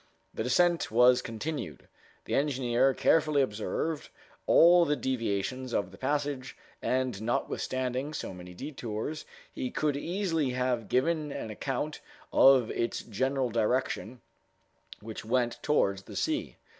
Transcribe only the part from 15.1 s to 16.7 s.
went towards the sea.